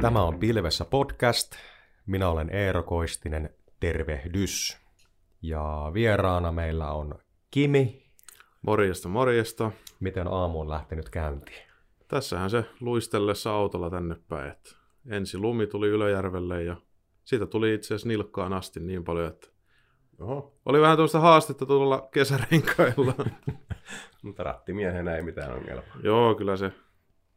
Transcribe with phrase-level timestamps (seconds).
[0.00, 1.52] Tämä on Pilvessä podcast.
[2.06, 3.50] Minä olen Eero Koistinen.
[3.80, 4.78] Tervehdys.
[5.42, 7.18] Ja vieraana meillä on
[7.50, 8.02] Kimi.
[8.62, 9.70] Morjesta, morjesta.
[10.00, 11.62] Miten aamu on lähtenyt käyntiin?
[12.08, 14.50] Tässähän se luistellessa autolla tänne päin.
[14.50, 14.70] Että
[15.10, 16.76] ensi lumi tuli Ylöjärvelle ja
[17.24, 19.48] siitä tuli itse asiassa nilkkaan asti niin paljon, että
[20.20, 23.14] Oho, oli vähän tuosta haastetta tuolla kesärenkailla.
[24.22, 25.96] mutta rattimiehenä ei mitään ongelmaa.
[26.02, 26.72] Joo, kyllä se,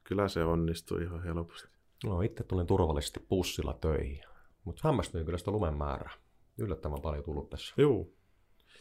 [0.03, 1.67] kyllä se onnistui ihan helposti.
[2.05, 4.23] No, itse tulin turvallisesti bussilla töihin,
[4.63, 6.13] mutta hämmästyin kyllä sitä lumen määrää.
[6.57, 7.73] Yllättävän paljon tullut tässä.
[7.77, 8.07] Joo.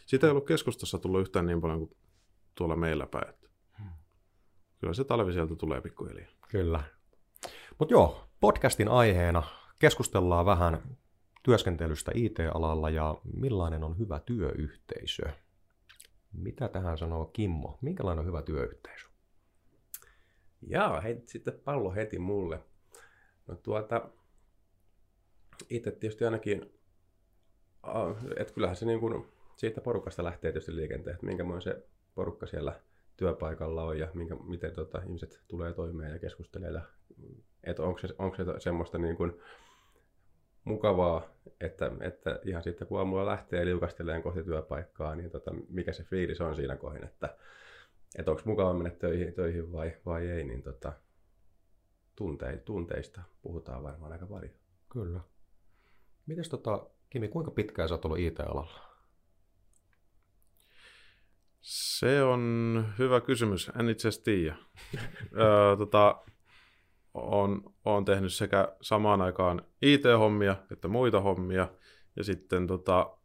[0.06, 1.96] Sitä ei ollut keskustassa tullut yhtään niin paljon kuin
[2.54, 3.28] tuolla meillä päin.
[3.28, 3.48] että
[4.78, 6.30] Kyllä se talvi sieltä tulee pikkuhiljaa.
[6.48, 6.84] Kyllä.
[7.78, 9.42] Mutta joo, podcastin aiheena
[9.78, 10.96] keskustellaan vähän
[11.42, 15.22] työskentelystä IT-alalla ja millainen on hyvä työyhteisö.
[16.32, 17.78] Mitä tähän sanoo Kimmo?
[17.80, 19.11] Minkälainen on hyvä työyhteisö?
[20.66, 22.60] Jaa, hei, sitten pallo heti mulle.
[23.46, 24.08] No tuota,
[25.70, 26.72] itse tietysti ainakin,
[28.36, 32.80] että kyllähän se niin kuin siitä porukasta lähtee tietysti liikenteen, että minkämoinen se porukka siellä
[33.16, 36.80] työpaikalla on ja minkä, miten tota, ihmiset tulee toimeen ja keskustelee.
[37.64, 39.32] Että onko se, onko se semmoista niin kuin
[40.64, 46.04] mukavaa, että, että ihan sitten kun aamulla lähtee liukasteleen kohti työpaikkaa, niin tota, mikä se
[46.04, 47.36] fiilis on siinä kohdin, että,
[48.18, 50.92] että onko mukava mennä töihin, töihin vai, vai ei, niin tota,
[52.16, 54.52] tunte, tunteista puhutaan varmaan aika paljon.
[54.92, 55.20] Kyllä.
[56.26, 58.92] Mites tota, Kimi, kuinka pitkään sä oot ollut IT-alalla?
[61.60, 63.70] Se on hyvä kysymys.
[63.80, 64.56] En itse asiassa tiedä.
[65.40, 66.22] öö, tota,
[67.14, 71.68] on, on tehnyt sekä samaan aikaan IT-hommia että muita hommia.
[72.16, 73.16] Ja sitten tota,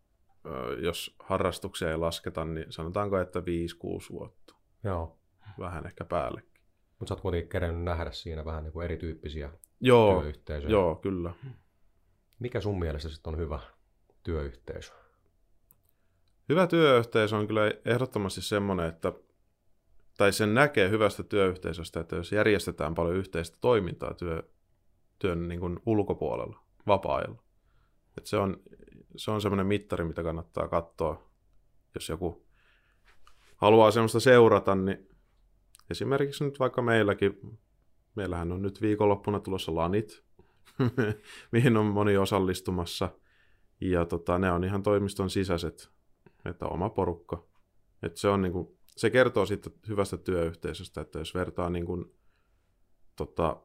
[0.84, 3.44] jos harrastuksia ei lasketa, niin sanotaanko, että 5-6
[4.12, 4.56] vuotta.
[4.84, 5.18] Joo.
[5.60, 6.62] Vähän ehkä päällekin.
[7.00, 10.72] Mutta sä oot kuitenkin kerennyt nähdä siinä vähän niin kuin erityyppisiä Joo, työyhteisöjä.
[10.72, 11.34] joo, kyllä.
[12.40, 13.60] Mikä sun mielestä sitten on hyvä
[14.24, 14.94] työyhteisö?
[16.50, 19.14] Hyvä työyhteisö on kyllä ehdottomasti semmoinen, että
[20.18, 24.44] tai sen näkee hyvästä työyhteisöstä, että jos järjestetään paljon yhteistä toimintaa työ,
[25.20, 27.44] työn niin kuin ulkopuolella, vapaa-ajalla.
[28.18, 28.62] Että se on,
[29.16, 31.30] se on semmoinen mittari, mitä kannattaa katsoa,
[31.96, 32.47] jos joku
[33.58, 35.08] haluaa semmoista seurata, niin
[35.90, 37.60] esimerkiksi nyt vaikka meilläkin,
[38.16, 40.24] meillähän on nyt viikonloppuna tulossa lanit,
[41.52, 43.10] mihin on moni osallistumassa,
[43.82, 45.90] ja tota, ne on ihan toimiston sisäiset,
[46.46, 47.48] että oma porukka.
[48.04, 52.06] Että se on niin kuin, se kertoo sitten hyvästä työyhteisöstä, että jos vertaa niin kuin,
[53.16, 53.62] tota,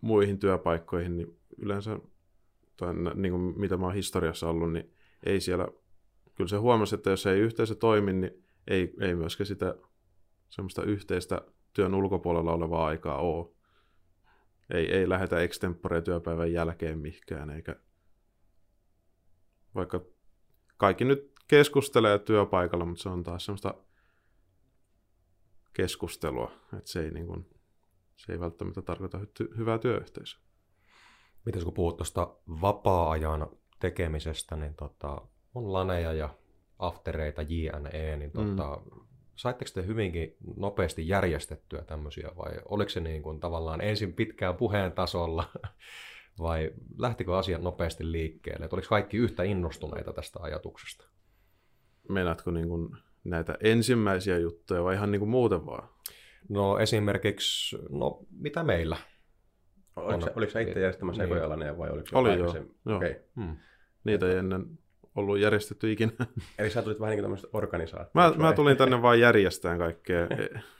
[0.00, 1.98] muihin työpaikkoihin, niin yleensä,
[2.76, 4.92] tai niin kuin mitä mä oon historiassa ollut, niin
[5.26, 5.68] ei siellä,
[6.34, 9.74] kyllä se huomasi, että jos ei yhteisö toimi, niin ei, ei myöskään sitä
[10.48, 13.56] semmoista yhteistä työn ulkopuolella olevaa aikaa ole.
[14.70, 17.76] Ei, ei lähetä extempore työpäivän jälkeen mihinkään, eikä
[19.74, 20.00] vaikka
[20.76, 23.74] kaikki nyt keskustelee työpaikalla, mutta se on taas semmoista
[25.72, 27.50] keskustelua, että se ei, niin kuin,
[28.16, 30.40] se ei välttämättä tarkoita hy- hyvää työyhteisöä.
[31.44, 33.46] Miten kun puhut tuosta vapaa-ajan
[33.80, 35.20] tekemisestä, niin tota,
[35.54, 36.34] on laneja ja
[36.78, 39.00] aftereita, JNE, niin tota, mm.
[39.34, 44.92] saitteko te hyvinkin nopeasti järjestettyä tämmöisiä vai oliko se niin kuin tavallaan ensin pitkään puheen
[44.92, 45.44] tasolla
[46.38, 48.64] vai lähtikö asiat nopeasti liikkeelle?
[48.64, 51.06] Että oliko kaikki yhtä innostuneita tästä ajatuksesta?
[52.08, 55.88] Meinaatko niin kuin näitä ensimmäisiä juttuja vai ihan niin kuin muuten vaan?
[56.48, 58.96] No esimerkiksi, no mitä meillä?
[59.96, 61.28] Oliko, se, oliko sä itse järjestämässä Niin.
[61.28, 61.36] niin.
[61.36, 62.96] ekojalaneja vai oliko se Oli joo.
[62.96, 63.14] Okay.
[63.36, 63.56] Hmm.
[64.04, 64.78] Niitä ei ennen
[65.16, 66.12] ollut järjestetty ikinä.
[66.58, 68.38] Eli sä tulit vähän niin kuin tämmöistä organisaatiosta.
[68.38, 70.26] Mä, mä tulin tänne vain järjestämään kaikkea.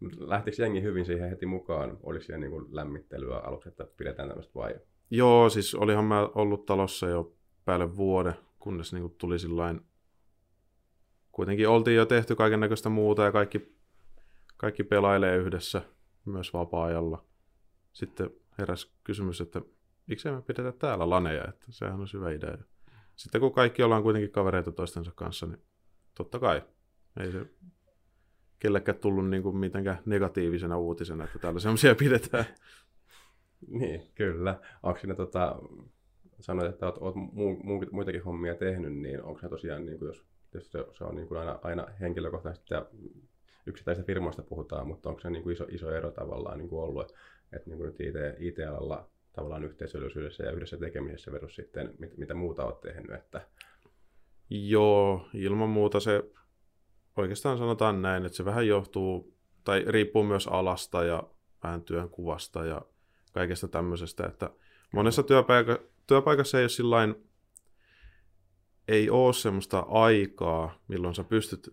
[0.18, 1.98] Lähtikö jengi hyvin siihen heti mukaan?
[2.02, 4.74] Oliko siellä niin kuin lämmittelyä aluksi, että pidetään tämmöistä vai?
[5.10, 7.32] Joo, siis olihan mä ollut talossa jo
[7.64, 9.80] päälle vuoden, kunnes niin tuli sillain...
[11.32, 13.76] Kuitenkin oltiin jo tehty kaiken näköistä muuta ja kaikki,
[14.56, 15.82] kaikki pelailee yhdessä
[16.24, 17.24] myös vapaa-ajalla.
[17.92, 19.62] Sitten heräs kysymys, että
[20.06, 22.58] miksei me pidetä täällä laneja, että sehän on hyvä idea.
[23.16, 25.62] Sitten kun kaikki ollaan kuitenkin kavereita toistensa kanssa, niin
[26.14, 26.62] totta kai
[27.20, 27.46] ei se
[28.58, 32.44] kellekään tullut niin kuin mitenkään negatiivisena uutisena, että täällä semmoisia pidetään.
[33.68, 34.60] Niin, kyllä.
[34.82, 35.56] Onko siinä tota,
[36.40, 40.24] sanoit, että olet, olet muu, muitakin hommia tehnyt, niin onko se tosiaan, niin kuin jos
[40.50, 42.86] tietysti se, se on niin kuin aina, aina henkilökohtaisesti ja
[43.66, 47.12] yksittäisistä firmoista puhutaan, mutta onko se niin kuin iso, iso ero tavallaan niin kuin ollut,
[47.52, 52.34] että niin kuin nyt IT, IT-alalla tavallaan yhteisöllisyydessä ja yhdessä tekemisessä versus sitten, mit, mitä
[52.34, 53.46] muuta olet tehnyt, että
[54.50, 56.30] Joo, ilman muuta se
[57.16, 61.22] oikeastaan sanotaan näin, että se vähän johtuu, tai riippuu myös alasta ja
[61.62, 62.82] vähän työn kuvasta ja
[63.32, 64.50] kaikesta tämmöisestä, että
[64.92, 67.14] monessa työpaika, työpaikassa ei ole sillain,
[68.88, 71.70] ei ole semmoista aikaa, milloin sä pystyt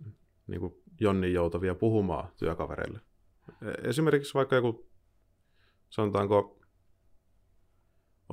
[0.47, 2.99] niin kuin Jonni joutavia puhumaan työkavereille.
[3.61, 4.87] E- Esimerkiksi vaikka joku,
[5.89, 6.59] sanotaanko,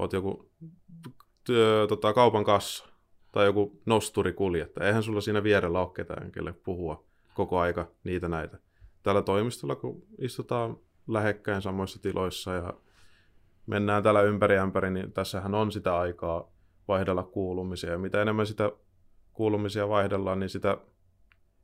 [0.01, 0.51] oot joku
[1.45, 2.85] työ, tota, kaupan kassa
[3.33, 4.87] tai joku nosturikuljettaja.
[4.87, 7.05] Eihän sulla siinä vierellä ole ketään, kelle puhua
[7.35, 8.59] koko aika niitä näitä.
[9.03, 10.77] Tällä toimistolla, kun istutaan
[11.09, 12.75] lähekkäin samoissa tiloissa ja
[13.67, 16.53] mennään täällä ympäri ämpäri, niin tässähän on sitä aikaa
[16.89, 17.91] vaihdella kuulumisia.
[17.91, 18.73] Ja mitä enemmän sitä
[19.33, 20.79] kuulumisia vaihdellaan, niin sitä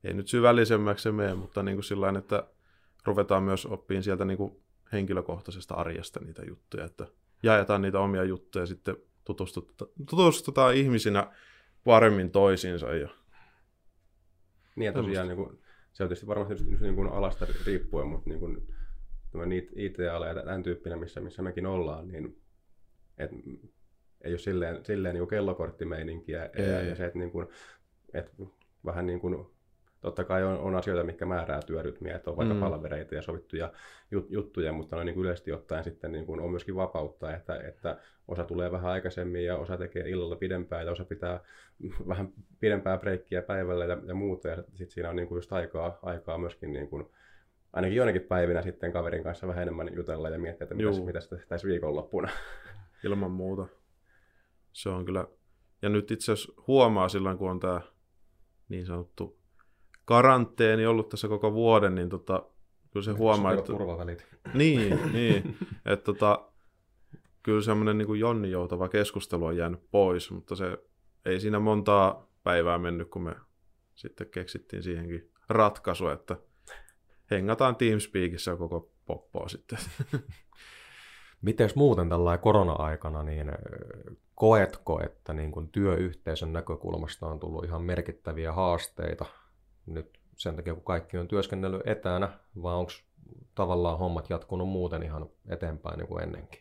[0.05, 2.47] ei nyt syvällisemmäksi se mene, mutta niin kuin sillain, että
[3.05, 4.62] ruvetaan myös oppiin sieltä niin kuin
[4.93, 7.06] henkilökohtaisesta arjesta niitä juttuja, että
[7.47, 11.33] jaetaan niitä omia juttuja ja sitten tutustutaan, tutustutaan ihmisinä
[11.85, 12.95] paremmin toisiinsa.
[12.95, 13.09] Ja...
[14.77, 15.59] Niin ja tosiaan niin kuin,
[15.93, 18.69] se on tietysti varmasti just, just niin kuin alasta riippuen, mutta niin kuin,
[19.77, 22.43] IT-ala ja tämän tyyppinen, missä, missä mekin ollaan, niin
[23.19, 23.31] et,
[24.21, 27.49] ei ole silleen, silleen niin kuin kellokorttimeininkiä ja, ja se, että, niin kuin,
[28.15, 28.33] että
[28.85, 29.47] vähän niin kuin
[30.01, 32.61] totta kai on, on asioita, mitkä määrää työrytmiä, että on vaikka mm.
[32.61, 33.73] palvereita ja sovittuja
[34.11, 37.99] jut, juttuja, mutta noin niin yleisesti ottaen sitten niin kuin on myöskin vapautta, että, että
[38.29, 41.41] osa tulee vähän aikaisemmin ja osa tekee illalla pidempään ja osa pitää
[42.09, 45.99] vähän pidempää breikkiä päivällä ja, ja muuta ja sitten siinä on niin kuin just aikaa,
[46.03, 47.07] aikaa myöskin niin kuin,
[47.73, 51.37] ainakin joinakin päivinä sitten kaverin kanssa vähän enemmän jutella ja miettiä, että mitä, mitä sitä
[51.37, 52.29] tehtäisiin viikonloppuna.
[53.05, 53.67] Ilman muuta.
[54.73, 55.27] Se on kyllä.
[55.83, 57.81] Ja nyt itse asiassa huomaa silloin, kun on tämä
[58.69, 59.39] niin sanottu
[60.06, 62.43] karanteeni ollut tässä koko vuoden, niin tota,
[62.91, 63.67] kyllä se huomaa, että...
[63.67, 64.26] Turvavälit.
[64.55, 65.56] Niin, niin.
[65.85, 66.49] että tota,
[67.43, 70.79] kyllä semmoinen niin Jonni joutava keskustelu on jäänyt pois, mutta se
[71.25, 73.35] ei siinä montaa päivää mennyt, kun me
[73.94, 76.37] sitten keksittiin siihenkin ratkaisu, että
[77.31, 79.79] hengataan Teamspeakissä koko poppoa sitten.
[81.43, 83.52] Miten muuten tällä korona-aikana, niin
[84.35, 89.26] koetko, että niin kuin työyhteisön näkökulmasta on tullut ihan merkittäviä haasteita
[89.87, 92.93] nyt sen takia, kun kaikki on työskennellyt etänä, vai onko
[93.55, 96.61] tavallaan hommat jatkunut muuten ihan eteenpäin niin kuin ennenkin?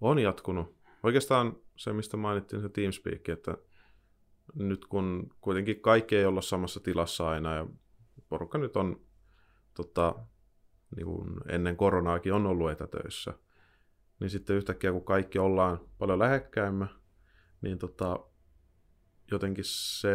[0.00, 0.76] On jatkunut.
[1.02, 3.56] Oikeastaan se, mistä mainittiin se Teamspeak, että
[4.54, 7.66] nyt kun kuitenkin kaikki ei olla samassa tilassa aina ja
[8.28, 9.00] porukka nyt on
[9.74, 10.14] tota,
[10.96, 13.34] niin kuin ennen koronaakin on ollut etätöissä,
[14.20, 16.86] niin sitten yhtäkkiä kun kaikki ollaan paljon lähekkäimmä,
[17.60, 18.20] niin tota,
[19.30, 20.10] jotenkin se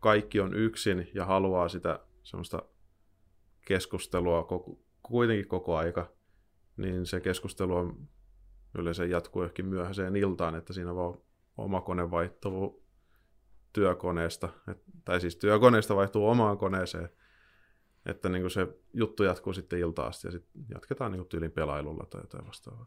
[0.00, 2.62] kaikki on yksin ja haluaa sitä semmoista
[3.66, 6.12] keskustelua koko, kuitenkin koko aika,
[6.76, 8.08] niin se keskustelu on
[8.78, 11.18] yleensä jatkuu ehkä myöhäiseen iltaan, että siinä vaan
[11.56, 12.86] oma kone vaihtuu
[13.72, 17.08] työkoneesta, et, tai siis työkoneesta vaihtuu omaan koneeseen,
[18.06, 22.20] että niin se juttu jatkuu sitten iltaan asti ja sitten jatketaan niin tyylin pelailulla tai
[22.20, 22.86] jotain vastaavaa.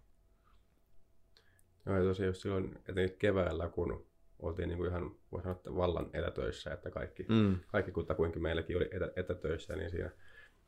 [1.85, 4.08] Joo, ja tosiaan just silloin, etenkin keväällä, kun
[4.39, 7.59] oltiin niin kuin ihan, voi sanoa, että vallan etätöissä, että kaikki, mm.
[7.68, 10.12] kaikki kutakuinkin meilläkin oli etä, etätöissä, niin siinä,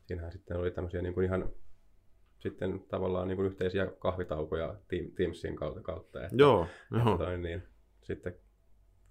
[0.06, 1.52] siinähän sitten oli tämmöisiä niin kuin ihan
[2.38, 4.74] sitten tavallaan niin kuin yhteisiä kahvitaukoja
[5.16, 5.80] Teamsin kautta.
[5.80, 6.66] kautta että, joo,
[6.96, 7.62] että toi, niin,
[8.02, 8.36] sitten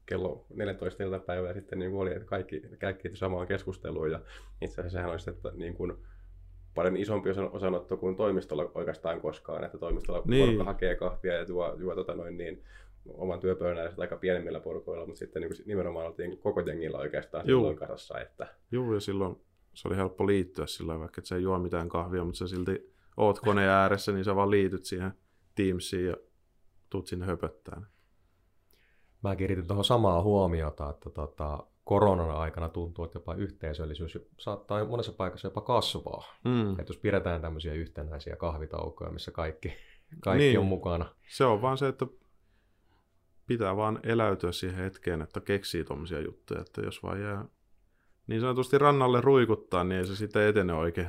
[0.05, 4.19] kello 14 iltapäivää sitten niin kuin oli, että kaikki käytiin samaan keskusteluun ja
[4.61, 5.97] itse asiassa sehän oli sitten, että niin kuin,
[6.75, 10.45] paljon isompi osanotto kuin toimistolla oikeastaan koskaan, että toimistolla niin.
[10.45, 12.63] porukka hakee kahvia ja juo, juo tota noin, niin
[13.13, 17.59] oman työpöydän aika pienemmillä porukoilla, mutta sitten niin nimenomaan oltiin koko jengillä oikeastaan Juu.
[17.59, 18.19] silloin kasassa.
[18.19, 18.47] Että...
[18.71, 19.35] Joo, ja silloin
[19.73, 22.93] se oli helppo liittyä sillä vaikka et sä ei juo mitään kahvia, mutta sä silti
[23.17, 25.13] oot koneen ääressä, niin sä vaan liityt siihen
[25.55, 26.15] Teamsiin ja
[26.89, 27.87] tuut sinne höpöttään.
[29.23, 35.13] Mä kiinnitin tuohon samaa huomiota, että tota, koronan aikana tuntuu, että jopa yhteisöllisyys saattaa monessa
[35.13, 36.23] paikassa jopa kasvaa.
[36.45, 36.71] Mm.
[36.71, 39.73] Että jos pidetään tämmöisiä yhtenäisiä kahvitaukoja, missä kaikki,
[40.19, 40.59] kaikki niin.
[40.59, 41.15] on mukana.
[41.27, 42.05] Se on vaan se, että
[43.51, 47.45] pitää vaan eläytyä siihen hetkeen, että keksii tuommoisia juttuja, että jos vaan jää
[48.27, 51.07] niin sanotusti rannalle ruikuttaa, niin ei se sitten etene oikein.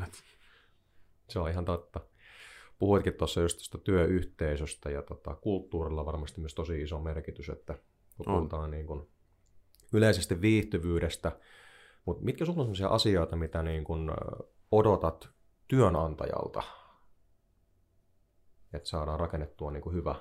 [1.29, 2.01] Se on ihan totta.
[2.79, 7.79] Puhuitkin tuossa just tuosta työyhteisöstä ja tota, kulttuurilla varmasti myös tosi iso merkitys, että
[8.17, 9.09] kun puhutaan niin kuin
[9.93, 11.33] yleisesti viihtyvyydestä,
[12.05, 14.11] mutta mitkä sinulla on sellaisia asioita, mitä niin kuin
[14.73, 15.29] odotat
[15.69, 16.63] työnantajalta,
[18.73, 20.15] että saadaan rakennettua niin kuin hyvä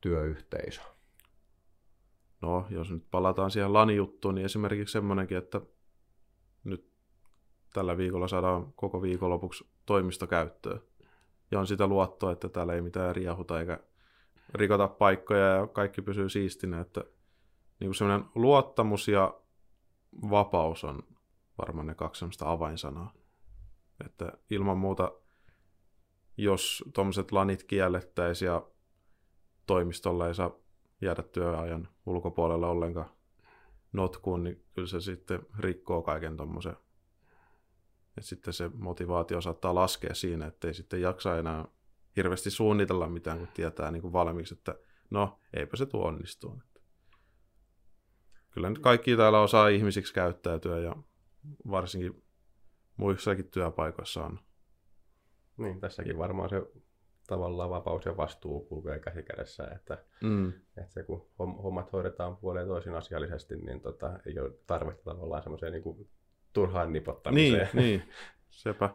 [0.00, 0.80] työyhteisö?
[2.40, 5.60] No, jos nyt palataan siihen LAN-juttuun, niin esimerkiksi semmoinenkin, että
[6.64, 6.90] nyt
[7.72, 10.80] tällä viikolla saadaan koko viikonlopuksi toimisto käyttöön.
[11.50, 13.78] Ja on sitä luottoa, että täällä ei mitään riahuta eikä
[14.54, 16.80] rikota paikkoja ja kaikki pysyy siistinä.
[16.80, 17.00] Että
[17.80, 19.34] niin kuin semmoinen luottamus ja
[20.30, 21.02] vapaus on
[21.58, 23.12] varmaan ne kaksi semmoista avainsanaa.
[24.04, 25.12] Että ilman muuta
[26.36, 28.66] jos tuommoiset lanit kiellettäisiin ja
[29.66, 30.50] toimistolla ei saa
[31.00, 33.10] jäädä työajan ulkopuolella ollenkaan
[33.92, 36.76] notkuun, niin kyllä se sitten rikkoo kaiken tuommoisen.
[38.16, 41.64] Et sitten se motivaatio saattaa laskea siinä, ettei sitten jaksa enää
[42.16, 44.74] hirveästi suunnitella mitään, kun tietää niin kuin valmiiksi, että
[45.10, 46.62] no, eipä se tuo onnistuu.
[48.50, 50.96] Kyllä nyt kaikki täällä osaa ihmisiksi käyttäytyä ja
[51.70, 52.24] varsinkin
[52.96, 54.38] muissakin työpaikoissa on.
[55.56, 56.62] Niin, tässäkin varmaan se
[57.28, 60.48] tavallaan vapaus ja vastuu kulkee käsi kädessä, että, Mm.
[60.76, 65.72] että se kun hommat hoidetaan puoleen toisin asiallisesti, niin tota, ei ole tarvetta tavallaan semmoiseen
[65.72, 66.08] niin
[66.52, 67.68] turhaan nipottamiseen.
[67.72, 68.02] Niin, niin,
[68.50, 68.90] sepä.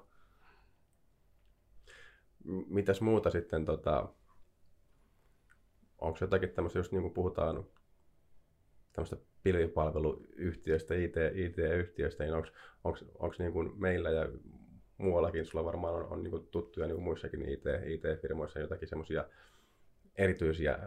[2.67, 4.09] Mitäs muuta sitten, tota,
[5.97, 7.63] onko jotakin tämmöistä, just niin kuin puhutaan
[8.93, 12.33] tämmöistä pilvipalveluyhtiöistä, IT, IT-yhtiöistä, niin
[12.83, 14.27] onko niin kuin meillä ja
[14.97, 19.25] muuallakin, sulla varmaan on, on niin kuin tuttuja niin kuin muissakin IT, IT-firmoissa jotakin semmoisia
[20.15, 20.79] erityisiä,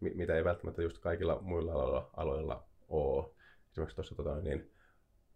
[0.00, 3.24] mi- mitä ei välttämättä just kaikilla muilla aloilla, aloilla ole.
[3.70, 4.70] Esimerkiksi tuossa tota, niin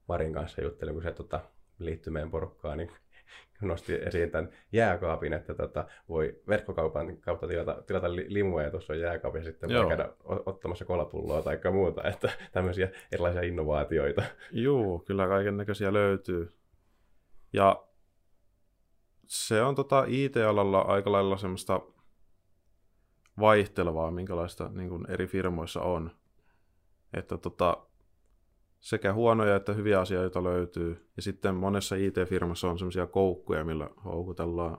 [0.08, 1.40] Marin kanssa juttelin, kun se tota,
[1.78, 2.90] liittyi meidän porukkaan, niin
[3.60, 8.92] nosti esiin tämän jääkaapin, että tota, voi verkkokaupan kautta tilata, tilata li- limua ja tuossa
[8.92, 9.82] on jääkaapi ja sitten Joo.
[9.82, 14.22] voi käydä ottamassa kolapulloa tai muuta, että tämmöisiä erilaisia innovaatioita.
[14.52, 16.52] Juu, kyllä kaiken näköisiä löytyy.
[17.52, 17.89] Ja
[19.30, 21.80] se on tota IT-alalla aika lailla semmoista
[23.40, 26.10] vaihtelevaa, minkälaista niin kuin eri firmoissa on.
[27.12, 27.76] Että tota,
[28.80, 31.10] sekä huonoja että hyviä asioita löytyy.
[31.16, 34.78] Ja sitten monessa IT-firmassa on semmoisia koukkuja, millä houkutellaan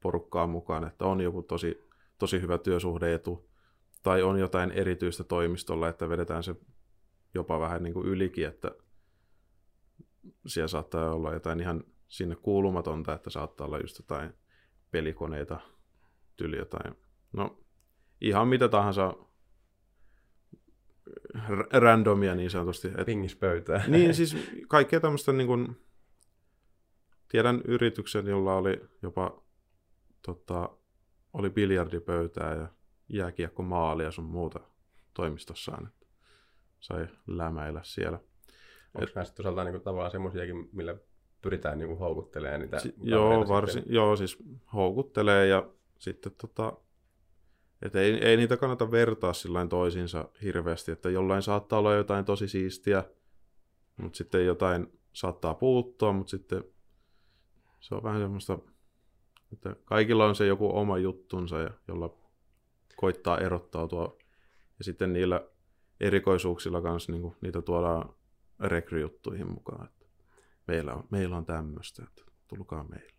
[0.00, 3.48] porukkaa mukaan, että on joku tosi, tosi hyvä työsuhdeetu
[4.02, 6.56] tai on jotain erityistä toimistolla, että vedetään se
[7.34, 8.70] jopa vähän niin kuin ylikin, että
[10.46, 14.34] siellä saattaa olla jotain ihan sinne kuulumatonta, että saattaa olla just jotain
[14.90, 15.60] pelikoneita,
[16.36, 16.94] tyli jotain,
[17.32, 17.64] no
[18.20, 19.14] ihan mitä tahansa
[21.72, 22.88] randomia niin sanotusti.
[22.98, 23.84] Et, Pingispöytää.
[23.88, 24.36] niin siis
[24.68, 25.76] kaikkea tämmöistä niin kuin,
[27.28, 29.42] tiedän yrityksen, jolla oli jopa
[30.22, 30.68] tota,
[31.32, 32.68] oli biljardipöytää ja
[33.08, 34.60] jääkiekko maalia sun muuta
[35.14, 35.86] toimistossaan.
[35.86, 36.06] Että
[36.80, 38.18] sai lämäillä siellä.
[38.94, 40.96] Onko nämä sitten osaltaan niin tavallaan semmoisiakin, millä
[41.44, 43.48] pyritään niin houkuttelemaan niitä Si- joo, sitten?
[43.48, 44.38] varsin, joo, siis
[44.72, 46.72] houkuttelee ja sitten tota,
[47.82, 52.48] et ei, ei niitä kannata vertaa sillain toisiinsa hirveästi, että jollain saattaa olla jotain tosi
[52.48, 53.04] siistiä,
[53.96, 56.64] mutta sitten jotain saattaa puuttua, mutta sitten
[57.80, 58.58] se on vähän semmoista,
[59.52, 62.16] että kaikilla on se joku oma juttunsa, ja, jolla
[62.96, 64.16] koittaa erottautua.
[64.78, 65.48] Ja sitten niillä
[66.00, 68.14] erikoisuuksilla kanssa niin niitä tuodaan
[68.60, 69.86] rekryjuttuihin mukaan.
[69.86, 70.03] Että
[70.66, 73.14] meillä on, meillä on tämmöistä, että tulkaa meille.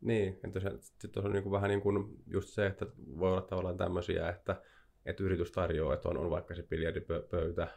[0.00, 3.42] Niin, että se, sitten on niin kuin vähän niin kuin just se, että voi olla
[3.42, 4.62] tavallaan tämmöisiä, että,
[5.06, 7.68] että yritys tarjoaa, että on, on vaikka se biljardipöytä,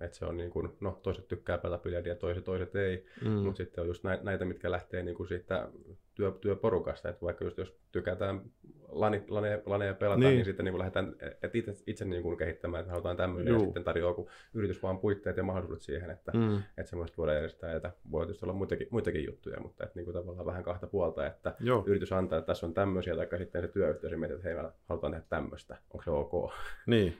[0.00, 3.30] että se on niin kuin, no toiset tykkää pelata biljardia, toiset, toiset ei, Mm.
[3.30, 5.68] mutta sitten on just näitä, mitkä lähtee niin kuin siitä
[6.14, 8.40] työ, työporukasta, että vaikka just jos tykätään
[8.88, 10.30] lani, laneja, laneja pelata, Niin.
[10.34, 13.52] niin, sitten niin kuin lähdetään että itse, itse niin kuin kehittämään, että halutaan tämmöinen, ja
[13.52, 13.64] Juu.
[13.64, 16.56] sitten tarjoaa joku yritys vaan puitteet ja mahdollisuudet siihen, että, Mm.
[16.78, 20.14] että semmoista voidaan järjestää, että voi tietysti olla muitakin, muitakin juttuja, mutta että niin kuin
[20.14, 23.68] tavallaan vähän kahta puolta, että Joo, yritys antaa, että tässä on tämmöisiä, tai sitten se
[23.68, 26.52] työyhteisö miettii, että hei, me halutaan tehdä tämmöistä, onko se ok?
[26.86, 27.16] niin.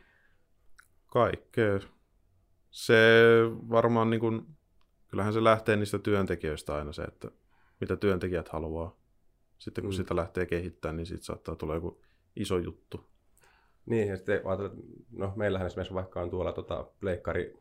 [1.06, 1.78] Kaikkea.
[2.70, 2.94] Se
[3.70, 4.46] varmaan niin kuin,
[5.08, 7.30] kyllähän se lähtee niistä työntekijöistä aina se, että
[7.80, 8.96] mitä työntekijät haluaa.
[9.58, 9.96] Sitten kun Mm.
[9.96, 12.00] sitä lähtee kehittämään, niin siitä saattaa tulla joku
[12.36, 13.04] iso juttu.
[13.86, 17.56] Niin, ja sitten ajatellaan, että no meillähän esimerkiksi vaikka on tuolla tota pleikkari,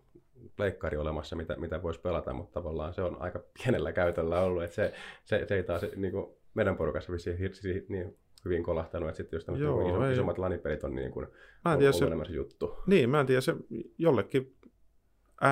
[0.55, 4.75] pleikkari olemassa, mitä, mitä voisi pelata, mutta tavallaan se on aika pienellä käytöllä ollut, että
[4.75, 4.93] se,
[5.25, 9.37] se, se ei taas niin kuin meidän porukassa vissiin hirsi niin hyvin kolahtanut, että sitten
[9.37, 11.27] just tämmöiset Joo, niin iso, isommat lanipelit on niin kuin,
[11.65, 12.75] Mä en tiedä, se juttu.
[12.87, 13.55] niin, mä en tiedä, se
[13.97, 14.55] jollekin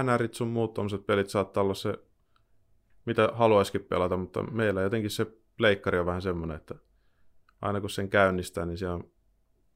[0.04, 1.94] NRit sun muut tommoset pelit saattaa olla se,
[3.06, 5.26] mitä haluaisikin pelata, mutta meillä jotenkin se
[5.58, 6.76] pleikkari on vähän semmoinen, että
[7.62, 9.12] aina kun sen käynnistää, niin siellä on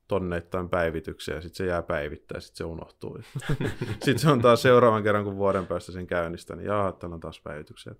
[0.08, 3.20] tonneittain päivityksiä ja sitten se jää päivittää ja sitten se unohtuu.
[4.06, 7.20] sitten se on taas seuraavan kerran, kun vuoden päästä sen käynnistää, niin jaha, täällä on
[7.20, 7.96] taas päivityksiä.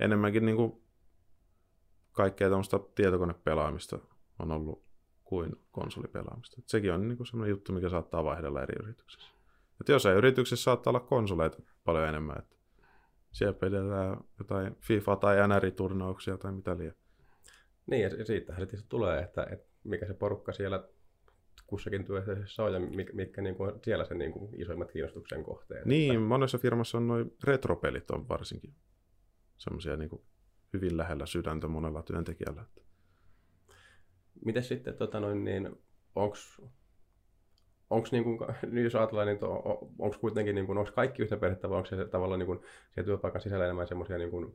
[0.00, 0.82] Enemmänkin niin kuin
[2.12, 3.98] kaikkea tämmöistä tietokonepelaamista
[4.38, 4.86] on ollut
[5.24, 6.56] kuin konsolipelaamista.
[6.58, 9.35] Et sekin on niin kuin semmoinen juttu, mikä saattaa vaihdella eri yrityksissä.
[9.80, 12.38] Et jossain yrityksessä saattaa olla konsoleita paljon enemmän.
[12.38, 12.56] Et
[13.32, 16.94] siellä pidetään jotain FIFA- tai NR-turnauksia tai mitä liian.
[17.86, 20.88] Niin, ja siitähän se tulee, että, että mikä se porukka siellä
[21.66, 25.84] kussakin työyhteisössä on ja mitkä, mitkä niin kuin, siellä se niin kuin, isoimmat kiinnostuksen kohteet.
[25.84, 28.74] Niin, Että, monessa firmassa on noin retropelit on varsinkin
[29.58, 30.10] semmoisia niin
[30.72, 32.64] hyvin lähellä sydäntä monella työntekijällä.
[34.44, 35.76] miten sitten, tota noin, niin,
[36.14, 36.62] onks,
[37.90, 38.38] onks niin kuin,
[38.84, 42.04] jos ajatellaan, niin on, onko kuitenkin, niin kuin, onko kaikki yhtä perhettä vai onko se
[42.04, 42.60] tavallaan niin kuin,
[42.94, 44.54] siellä työpaikan sisällä enemmän semmoisia niin kuin,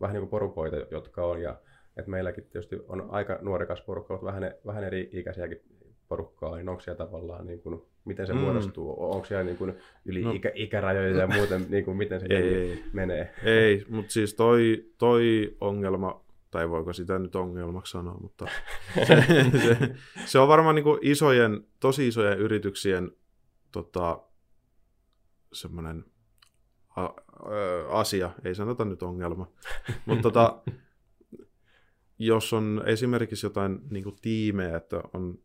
[0.00, 1.56] vähän niin kuin porukoita, jotka on, ja
[1.96, 5.60] että meilläkin tietysti on aika nuorekas porukka, mutta vähän, vähän eri ikäisiäkin
[6.08, 8.38] porukkaa, niin onko siellä tavallaan, niin kuin, miten se mm.
[8.38, 9.12] muodostuu?
[9.12, 10.32] Onko siellä niin kuin, yli no.
[10.32, 13.30] ikä, ikärajoja ja muuten, niin kuin, miten se ei, menee?
[13.44, 16.21] Ei, mutta siis toi, toi ongelma,
[16.52, 18.46] tai voiko sitä nyt ongelmaksi sanoa, mutta
[19.06, 19.24] se,
[19.62, 19.94] se,
[20.26, 23.10] se on varmaan niin isojen, tosi isojen yrityksien
[23.72, 24.22] tota,
[25.52, 26.04] semmoinen
[27.88, 29.52] asia, ei sanota nyt ongelma,
[30.06, 30.62] mutta tota,
[32.18, 35.38] jos on esimerkiksi jotain niin kuin tiimejä, että on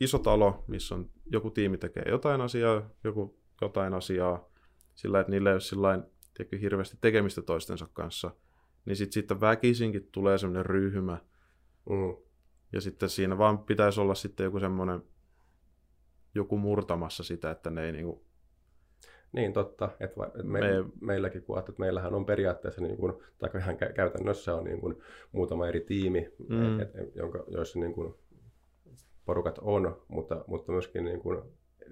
[0.00, 4.48] iso talo, missä on joku tiimi tekee jotain asiaa, joku jotain asiaa,
[4.94, 6.02] sillä että niillä ei ole sillain,
[6.34, 8.30] tiedätkö, hirveästi tekemistä toistensa kanssa,
[8.84, 11.18] niin sitten siitä väkisinkin tulee semmoinen ryhmä.
[11.90, 12.16] Mm.
[12.72, 15.02] Ja sitten siinä vaan pitäisi olla sitten joku semmoinen,
[16.34, 18.24] joku murtamassa sitä, että ne ei niinku
[19.32, 19.90] niin, totta.
[20.00, 24.64] Että me, me, meilläkin, kun että meillähän on periaatteessa, niin kuin, tai ihan käytännössä on
[24.64, 24.96] niin kuin,
[25.32, 26.80] muutama eri tiimi, mm.
[26.80, 28.14] et, et, jonka, joissa niin kuin,
[29.24, 31.42] porukat on, mutta, mutta myöskin niin kuin,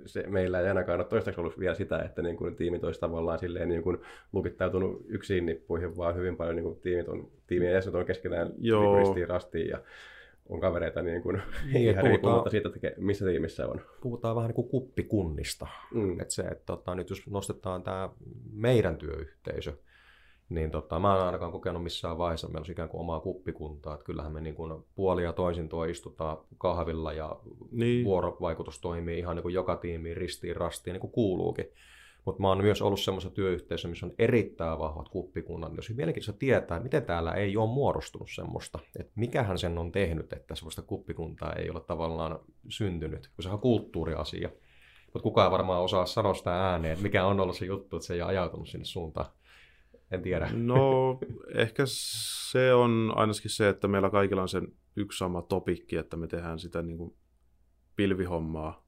[0.07, 3.39] se, meillä ei ainakaan ole toistaiseksi ollut vielä sitä, että niin kuin, tiimit olisi tavallaan
[3.39, 3.99] silleen, niin kuin,
[4.33, 8.99] lukittautunut yksin nippuihin, vaan hyvin paljon niin kuin, tiimit on, tiimien jäsenet on keskenään Joo.
[8.99, 9.69] ristiin rastiin.
[9.69, 9.81] Ja,
[10.49, 13.81] on kavereita niin kuin, niin, ihan riippumatta siitä, että missä tiimissä on.
[14.01, 15.67] Puhutaan vähän niin kuin kuppikunnista.
[15.95, 16.21] Mm.
[16.21, 18.09] Että se, että tota, nyt jos nostetaan tämä
[18.53, 19.73] meidän työyhteisö,
[20.49, 23.95] niin tota, mä en ainakaan kokenut missään vaiheessa, meillä olisi ikään kuin omaa kuppikuntaa.
[23.95, 27.37] Että kyllähän me niin kuin puoli ja toisin tuo istutaan kahvilla ja
[27.73, 28.05] niin.
[28.05, 31.67] vuorovaikutus toimii ihan niin kuin joka tiimiin ristiin rastiin niin kuin kuuluukin.
[32.25, 35.77] Mutta mä oon myös ollut semmoisessa työyhteisössä, missä on erittäin vahvat kuppikunnat.
[35.77, 40.55] Jos mielenkiintoista tietää, miten täällä ei ole muodostunut semmoista, että mikähän sen on tehnyt, että
[40.55, 42.39] semmoista kuppikuntaa ei ole tavallaan
[42.69, 44.49] syntynyt, kun se on kulttuuriasia.
[45.05, 48.15] Mutta kukaan varmaan osaa sanoa sitä ääneen, että mikä on ollut se juttu, että se
[48.15, 49.27] ei ole ajautunut sinne suuntaan.
[50.11, 50.51] En tiedä.
[50.53, 51.19] No,
[51.55, 56.27] ehkä se on ainakin se, että meillä kaikilla on sen yksi sama topikki, että me
[56.27, 57.17] tehdään sitä niin kuin
[57.97, 58.87] pilvihommaa.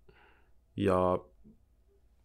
[0.76, 1.18] Ja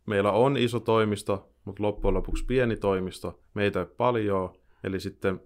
[0.05, 4.53] meillä on iso toimisto, mutta loppujen lopuksi pieni toimisto, meitä ei paljon,
[4.84, 5.39] eli sitten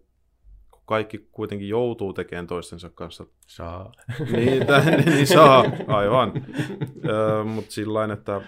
[0.72, 3.26] kun kaikki kuitenkin joutuu tekemään toistensa kanssa.
[3.48, 3.92] Saa.
[4.32, 6.34] Niin, t- niin saa, aivan.
[7.46, 8.42] mutta sillä että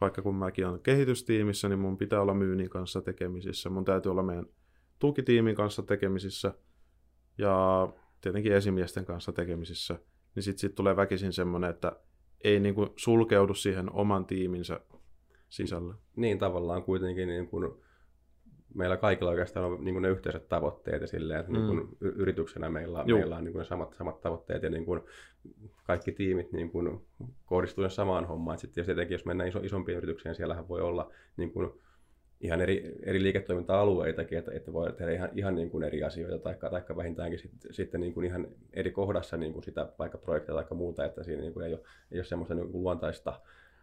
[0.00, 3.70] vaikka kun mäkin olen kehitystiimissä, niin mun pitää olla myynnin kanssa tekemisissä.
[3.70, 4.46] Mun täytyy olla meidän
[4.98, 6.54] tukitiimin kanssa tekemisissä
[7.38, 7.88] ja
[8.20, 9.98] tietenkin esimiesten kanssa tekemisissä.
[10.34, 11.92] Niin sitten sit tulee väkisin semmoinen, että
[12.44, 14.80] ei niinku sulkeudu siihen oman tiiminsä
[15.48, 15.94] sisällä.
[16.16, 17.72] Niin tavallaan kuitenkin niin kuin
[18.78, 21.58] meillä kaikilla oikeastaan on niin kuin ne yhteiset tavoitteet ja silleen, että mm.
[21.58, 25.00] niin kuin yrityksenä meillä, meillä on niin kuin samat, samat tavoitteet ja niin kuin
[25.86, 27.00] kaikki tiimit niin kuin
[27.46, 28.58] kohdistuu samaan hommaan.
[28.58, 31.70] Sitten tietenkin jos mennään iso, isompiin yrityksiin, siellähän voi olla niin kuin
[32.40, 36.70] ihan eri, eri liiketoiminta-alueitakin, että, että voi tehdä ihan, ihan niin kuin eri asioita, tai,
[36.70, 40.64] tai vähintäänkin sit, sitten niin kuin ihan eri kohdassa niin kuin sitä vaikka projektia tai
[40.74, 41.80] muuta, että siinä niin kuin ei, ole,
[42.12, 43.40] ei ole semmoista niin kuin luontaista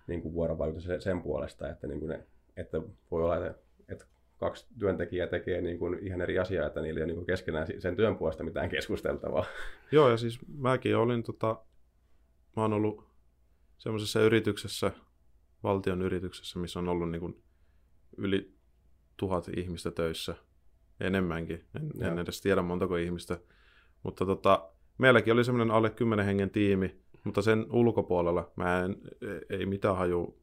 [0.08, 2.24] niin kuin vuorovaikutus sen puolesta, että, niin kuin ne,
[2.58, 2.82] että
[3.12, 4.06] voi olla, että, että
[4.38, 7.68] kaksi työntekijää tekee niin kuin ihan eri asiaa, että niillä ei ole niin kuin keskenään
[7.80, 9.46] sen työn puolesta mitään keskusteltavaa.
[9.92, 11.62] Joo, ja siis mäkin olin, tota,
[12.56, 13.08] mä oon ollut
[13.78, 14.92] semmoisessa yrityksessä,
[15.64, 17.44] valtion yrityksessä, missä on ollut niin kuin
[18.18, 18.56] yli
[19.18, 20.36] tuhat ihmistä töissä,
[21.00, 23.40] enemmänkin, en, en edes tiedä montako ihmistä,
[24.04, 28.98] mutta tota, meilläkin oli semmoinen alle kymmenen hengen tiimi, mutta sen ulkopuolella mä en,
[29.50, 30.42] ei mitään haju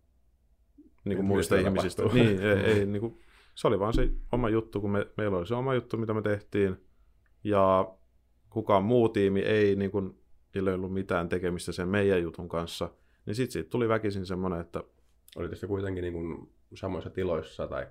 [1.05, 2.03] niin kuin muista ihmisistä.
[2.03, 3.21] Niin, ei, ei, niin kuin,
[3.55, 6.23] se oli vaan se oma juttu, kun me, meillä oli se oma juttu, mitä me
[6.23, 6.77] tehtiin.
[7.45, 7.95] Ja
[8.51, 10.19] kukaan muu tiimi ei, niin kuin,
[10.55, 12.91] niillä ei ollut mitään tekemistä sen meidän jutun kanssa.
[13.27, 14.85] Niin sitten siitä tuli väkisin semmoinen, että...
[15.37, 17.87] Olitte se kuitenkin niin kuin samoissa tiloissa, tai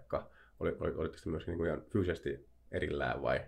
[0.60, 3.40] oli, oli, olitte myöskin niin kuin ihan fyysisesti erillään, vai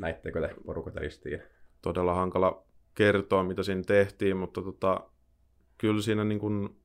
[0.00, 1.42] näittekö te porukat ristiin?
[1.82, 5.00] Todella hankala kertoa, mitä siinä tehtiin, mutta tota,
[5.78, 6.76] kyllä siinä niin kuin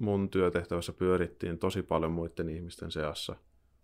[0.00, 3.36] mun työtehtävässä pyörittiin tosi paljon muiden ihmisten seassa.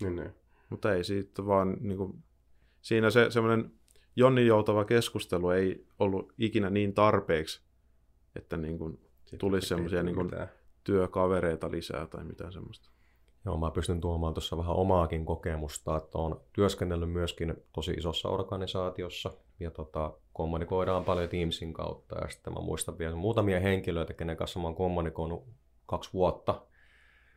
[0.02, 0.30] Niin, niin.
[0.70, 2.22] Mutta ei siitä vaan, niin kuin,
[2.82, 3.72] siinä se semmoinen
[4.16, 7.60] Jonni joutava keskustelu ei ollut ikinä niin tarpeeksi,
[8.36, 9.00] että niin kuin,
[9.38, 10.30] tulisi semmoisia niin kuin,
[10.84, 12.90] työkavereita lisää tai mitään semmoista.
[13.44, 19.30] Joo, mä pystyn tuomaan tuossa vähän omaakin kokemusta, että olen työskennellyt myöskin tosi isossa organisaatiossa
[19.60, 24.60] ja tota, kommunikoidaan paljon Teamsin kautta ja sitten mä muistan vielä muutamia henkilöitä, kenen kanssa
[24.60, 25.44] mä oon kommunikoinut
[25.86, 26.62] kaksi vuotta.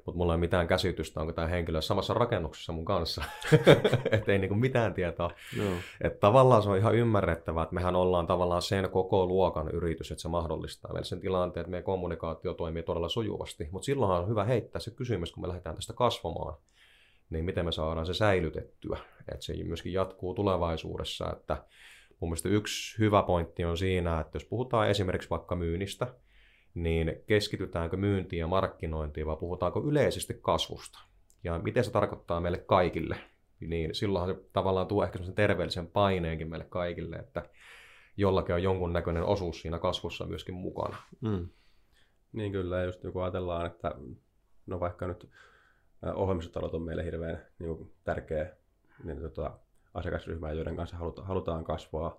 [0.05, 3.23] Mutta mulla ei ole mitään käsitystä, onko tämä henkilö samassa rakennuksessa mun kanssa.
[4.11, 5.31] että ei niinku mitään tietoa.
[5.57, 5.73] Joo.
[6.01, 10.21] Että tavallaan se on ihan ymmärrettävää, että mehän ollaan tavallaan sen koko luokan yritys, että
[10.21, 13.69] se mahdollistaa meille sen tilanteen, että meidän kommunikaatio toimii todella sujuvasti.
[13.71, 16.57] Mutta silloinhan on hyvä heittää se kysymys, kun me lähdetään tästä kasvamaan,
[17.29, 21.29] niin miten me saadaan se säilytettyä, että se myöskin jatkuu tulevaisuudessa.
[21.33, 21.63] Että
[22.19, 26.07] mun mielestä yksi hyvä pointti on siinä, että jos puhutaan esimerkiksi vaikka myynnistä,
[26.73, 30.99] niin keskitytäänkö myyntiin ja markkinointiin vai puhutaanko yleisesti kasvusta?
[31.43, 33.15] Ja miten se tarkoittaa meille kaikille?
[33.59, 37.49] Niin silloinhan se tavallaan tuo ehkä sellaisen terveellisen paineenkin meille kaikille, että
[38.17, 40.97] jollakin on jonkunnäköinen osuus siinä kasvussa myöskin mukana.
[41.21, 41.49] Mm.
[42.33, 43.95] Niin kyllä, just kun ajatellaan, että
[44.65, 45.29] no vaikka nyt
[46.13, 48.55] ohjelmistotalot on meille hirveän niin kuin, tärkeä
[49.03, 49.59] niin, tota,
[49.93, 52.17] asiakasryhmä, joiden kanssa haluta, halutaan kasvaa,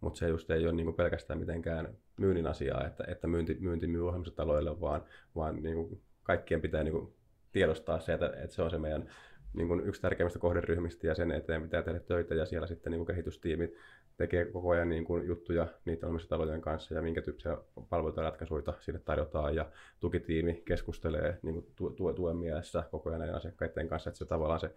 [0.00, 3.86] mutta se just ei ole niin kuin pelkästään mitenkään myynnin asiaa, että, että myynti, myynti
[3.86, 5.04] myy ohjelmistotaloille, vaan,
[5.36, 7.14] vaan niin kuin kaikkien pitää niin kuin
[7.52, 9.08] tiedostaa se, että, että se on se meidän
[9.54, 12.98] niin kuin yksi tärkeimmistä kohderyhmistä ja sen eteen pitää tehdä töitä ja siellä sitten niin
[12.98, 13.72] kuin kehitystiimi
[14.16, 18.74] tekee koko ajan niin kuin juttuja niiden ohjelmistotalojen kanssa ja minkä tyyppisiä palveluita ja ratkaisuja
[18.80, 24.10] sinne tarjotaan ja tukitiimi keskustelee niin kuin tu- tuen mielessä koko ajan näiden asiakkaiden kanssa,
[24.10, 24.74] että se tavallaan se,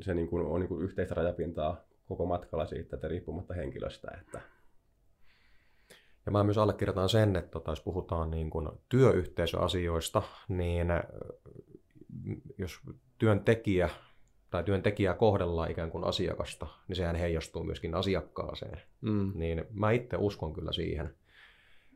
[0.00, 4.10] se niin kuin on niin kuin yhteistä rajapintaa koko matkalla siitä, että riippumatta henkilöstä.
[4.20, 4.40] Että...
[6.28, 10.88] Ja mä myös allekirjoitan sen, että tota, jos puhutaan niin kuin työyhteisöasioista, niin
[12.58, 12.80] jos
[13.18, 13.90] työntekijä
[14.50, 18.82] tai työntekijää kohdellaan ikään kuin asiakasta, niin sehän heijastuu myöskin asiakkaaseen.
[19.00, 19.32] Mm.
[19.34, 21.14] Niin mä itse uskon kyllä siihen,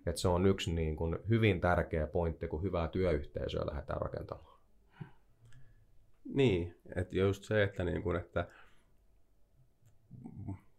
[0.06, 4.60] että se on yksi niin kuin hyvin tärkeä pointti, kun hyvää työyhteisöä lähdetään rakentamaan.
[6.34, 8.48] Niin, että just se, että, niin kuin, että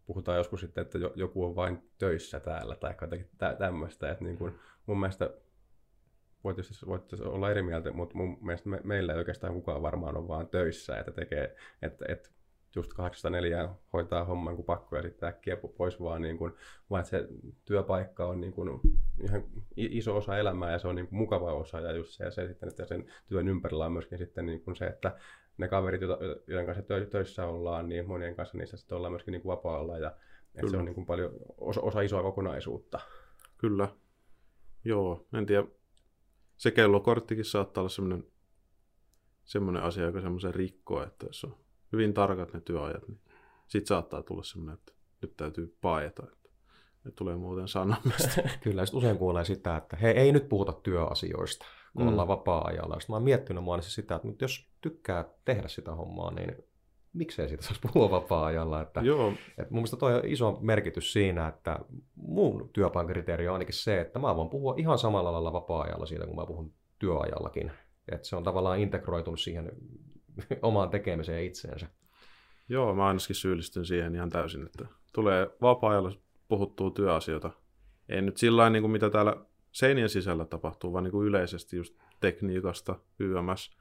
[0.06, 4.10] puhutaan joskus sitten, että joku on vain töissä täällä tai jotenkin tä- tämmöistä.
[4.10, 5.30] Että niin kuin mun mielestä
[6.44, 10.16] voit tietysti, voit olla eri mieltä, mutta mun mielestä me, meillä ei oikeastaan kukaan varmaan
[10.16, 12.30] ole vaan töissä, että tekee, että, että
[12.76, 16.52] just 804 hoitaa homman kuin pakko ja sitten äkkiä pois vaan, niin kuin,
[16.90, 17.28] vaan että se
[17.64, 18.80] työpaikka on niin kuin
[19.22, 19.44] ihan
[19.76, 22.46] iso osa elämää ja se on niin kuin mukava osa ja just se, ja se
[22.46, 25.16] sitten, että sen työn ympärillä on myöskin sitten niin kuin se, että
[25.58, 26.00] ne kaverit,
[26.46, 30.16] joiden kanssa töissä ollaan, niin monien kanssa niissä sitten ollaan myöskin niin kuin vapaalla ja
[30.54, 33.00] että se on niin kuin paljon osa, osa isoa kokonaisuutta.
[33.58, 33.88] Kyllä.
[34.84, 35.64] Joo, en tiedä.
[36.56, 38.26] Se kellokorttikin saattaa olla semmoinen,
[39.44, 41.56] semmoinen asia, joka semmoisen rikkoo, että jos on
[41.92, 43.20] hyvin tarkat ne työajat, niin
[43.66, 46.50] sitten saattaa tulla semmoinen, että nyt täytyy paeta, että
[47.04, 48.42] ne tulee muuten sanomista.
[48.64, 52.08] Kyllä, sitten usein kuulee sitä, että he ei nyt puhuta työasioista, kun mm.
[52.08, 52.94] ollaan vapaa-ajalla.
[52.94, 56.64] Sitten mä oon miettinyt mua sitä, että jos tykkää tehdä sitä hommaa, niin
[57.12, 58.82] miksei siitä saisi puhua vapaa-ajalla.
[58.82, 59.32] Että, Joo.
[59.58, 61.78] Että mun mielestä toi on iso merkitys siinä, että
[62.16, 66.26] mun työpaikan kriteeri on ainakin se, että mä voin puhua ihan samalla lailla vapaa-ajalla siitä,
[66.26, 67.72] kun mä puhun työajallakin.
[68.12, 69.72] Että se on tavallaan integroitunut siihen
[70.62, 71.86] omaan tekemiseen itseensä.
[72.68, 76.12] Joo, mä ainakin syyllistyn siihen ihan täysin, että tulee vapaa-ajalla
[76.48, 77.50] puhuttua työasioita.
[78.08, 79.36] Ei nyt sillä niin kuin mitä täällä
[79.74, 83.76] seinien sisällä tapahtuu, vaan niin kuin yleisesti just tekniikasta, YMS,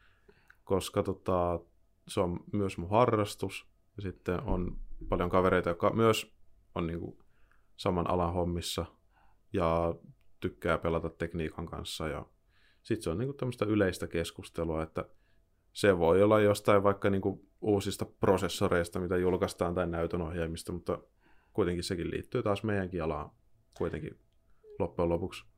[0.63, 1.59] koska tota,
[2.07, 3.67] se on myös mun harrastus.
[3.95, 4.77] Ja sitten on
[5.09, 6.33] paljon kavereita, jotka myös
[6.75, 7.17] on niin kuin
[7.77, 8.85] saman alan hommissa
[9.53, 9.95] ja
[10.39, 12.07] tykkää pelata tekniikan kanssa.
[12.07, 12.25] Ja
[12.83, 15.05] sitten se on niin kuin tämmöistä yleistä keskustelua, että
[15.73, 20.99] se voi olla jostain vaikka niin kuin uusista prosessoreista, mitä julkaistaan tai näytönohjelmista, mutta
[21.53, 23.31] kuitenkin sekin liittyy taas meidänkin alaan
[23.77, 24.19] kuitenkin
[24.79, 25.52] loppujen lopuksi.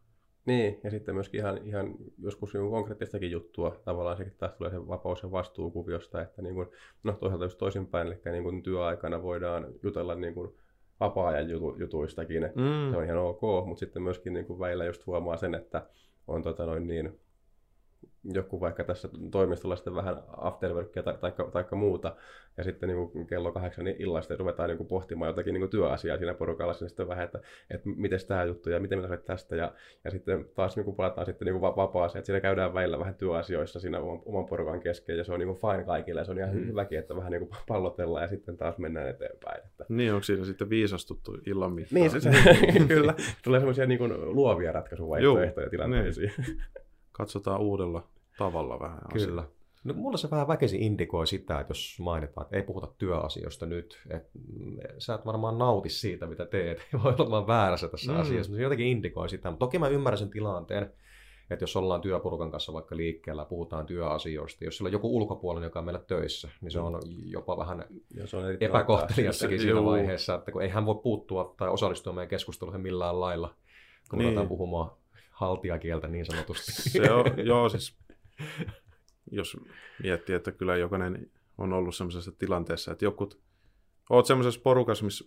[0.45, 4.87] Niin, ja sitten myöskin ihan, ihan joskus niin konkreettistakin juttua, tavallaan sekin taas tulee se
[4.87, 6.67] vapaus- ja vastuukuviosta, että niin kuin,
[7.03, 10.51] no toisaalta just toisinpäin, eli niin kuin työaikana voidaan jutella niin kuin
[10.99, 12.91] vapaa-ajan jutu, jutuistakin, mm.
[12.91, 15.87] se on ihan ok, mutta sitten myöskin niin kuin väillä just huomaa sen, että
[16.27, 17.19] on tota noin niin,
[18.33, 22.15] joku vaikka tässä toimistolla sitten vähän afterworkia tai, tai, tai muuta,
[22.57, 25.69] ja sitten niin kuin kello kahdeksan niin illasta ruvetaan niin kuin pohtimaan jotakin niin kuin
[25.69, 27.39] työasiaa siinä porukalla, siinä sitten vähän, että,
[27.69, 31.25] että miten tämä juttu ja miten minä tästä, ja, ja sitten taas niin kuin palataan
[31.25, 35.17] sitten niin kuin vapaaseen, että siinä käydään välillä vähän työasioissa siinä oman, oman porukan kesken,
[35.17, 36.67] ja se on niin kuin fine kaikille, ja se on ihan mm.
[36.67, 39.57] hyväkin, että vähän niin kuin pallotellaan, ja sitten taas mennään eteenpäin.
[39.65, 39.85] Että...
[39.89, 42.01] Niin, onko siinä sitten viisastuttu illan mittaan?
[42.01, 42.31] Niin, se, se
[42.95, 43.13] kyllä.
[43.43, 46.31] Tulee semmoisia niin kuin luovia ratkaisuvaihtoehtoja tilanteisiin.
[46.37, 46.61] Niin.
[47.17, 49.01] Katsotaan uudella tavalla vähän.
[49.13, 49.41] Kyllä.
[49.41, 49.55] Asia.
[49.83, 54.01] No, mulla se vähän väkisin indikoi sitä, että jos mainitaan, että ei puhuta työasioista nyt,
[54.09, 54.39] että
[54.97, 56.77] sä et varmaan nauti siitä, mitä teet.
[56.93, 58.19] Ei voi olla vaan väärässä tässä mm.
[58.19, 59.49] asiassa, mutta se jotenkin indikoi sitä.
[59.49, 60.93] Mutta toki mä ymmärrän sen tilanteen,
[61.49, 65.79] että jos ollaan työporukan kanssa vaikka liikkeellä, puhutaan työasioista, jos siellä on joku ulkopuolinen, joka
[65.79, 70.51] on meillä töissä, niin se on jopa vähän ja se on epäkohteliassakin siinä vaiheessa, että
[70.51, 73.53] kun ei hän voi puuttua tai osallistua meidän keskusteluihin millään lailla,
[74.09, 74.47] kun niin.
[74.47, 74.91] puhumaan
[75.35, 76.71] haltiakieltä niin sanotusti.
[76.71, 77.97] Se on, joo, siis
[79.31, 79.57] jos
[80.03, 83.41] miettii, että kyllä jokainen on ollut semmoisessa tilanteessa, että jokut,
[84.09, 85.25] oot semmoisessa porukassa, missä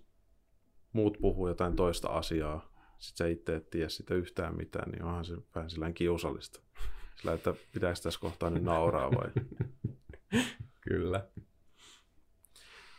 [0.92, 5.25] muut puhuu jotain toista asiaa, sit sä itse et tiedä sitä yhtään mitään, niin onhan
[5.25, 6.61] se vähän sillä kiusallista.
[7.16, 9.31] Sillä, että pitäisi tässä kohtaa nyt nauraa vai?
[10.81, 11.27] Kyllä.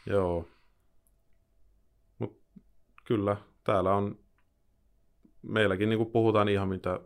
[0.06, 0.48] Joo.
[2.20, 2.42] Mut
[3.06, 4.20] kyllä, täällä on,
[5.42, 7.00] meilläkin niin puhutaan ihan mitä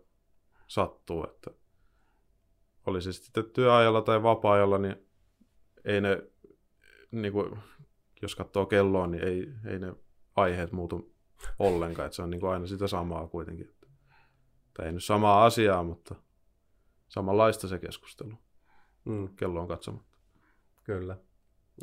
[0.68, 1.52] sattuu, että
[2.86, 4.96] oli se sitten työajalla tai vapaa-ajalla, niin
[5.86, 6.24] ei ne,
[7.12, 7.60] niin kuin,
[8.22, 9.94] jos katsoo kelloa, niin ei, ei ne
[10.36, 11.16] aiheet muutu
[11.60, 13.76] ollenkaan, että se on niin kuin aina sitä samaa kuitenkin.
[14.74, 16.16] Tai ei nyt samaa asiaa, mutta
[17.08, 18.34] samanlaista se keskustelu.
[19.06, 19.36] Mm.
[19.36, 20.18] Kello on katsomatta.
[20.84, 21.18] Kyllä.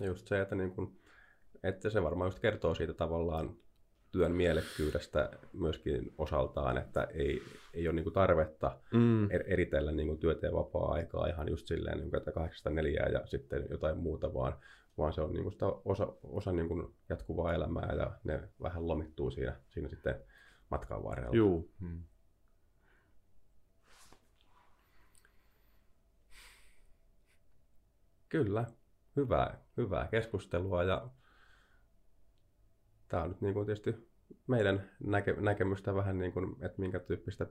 [0.03, 1.01] Just se, että, niin kun,
[1.63, 3.57] että se varmaan just kertoo siitä tavallaan
[4.13, 7.43] työn mielekkyydestä myöskin osaltaan, että ei,
[7.75, 9.31] ei ole niin tarvetta mm.
[9.31, 13.67] Er-, eritellä niin työtä ja vapaa-aikaa ihan just silleen, niin kuin, että 84 ja sitten
[13.71, 14.53] jotain muuta, vaan,
[14.99, 19.31] vaan se on niin sitä osa, osa niin kuin jatkuvaa elämää ja ne vähän lomittuu
[19.31, 20.15] siinä, siinä sitten
[20.71, 21.37] matkan varrella.
[21.37, 21.65] Joo.
[21.81, 22.03] Mm.
[28.29, 28.65] Kyllä,
[29.17, 31.09] hyvää, hyvää keskustelua ja
[33.11, 33.95] tämä on nyt niin kuin tietysti
[34.47, 37.47] meidän näke, näkemystä vähän niin kuin, että minkä tyyppistä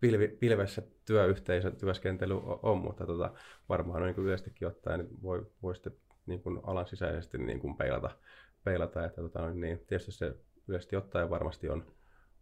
[0.00, 3.34] pilvi, pilvessä työyhteisö, työskentely on, mutta tota,
[3.68, 5.96] varmaan niin kuin yleisestikin ottaen voi, voi sitten
[6.26, 8.10] niin kuin alan sisäisesti niin kuin peilata,
[8.64, 10.34] peilata että tota, niin, tietysti se
[10.68, 11.86] yleisesti ottaen varmasti on,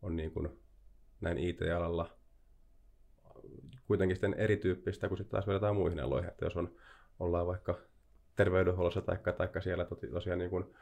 [0.03, 0.49] on niin kuin
[1.21, 2.17] näin IT-alalla
[3.87, 6.77] kuitenkin erityyppistä kuin sitten taas verrataan muihin aloihin, että jos on,
[7.21, 7.79] ollaan vaikka
[8.37, 10.75] terveydenhuollossa tai taikka siellä tosiaan niin kuin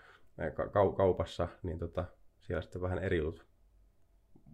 [0.96, 2.04] kaupassa, niin tota,
[2.38, 3.52] siellä sitten vähän eri jutut